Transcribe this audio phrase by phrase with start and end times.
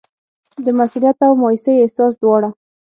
[0.65, 2.49] د مسوولیت او مایوسۍ احساس دواړه.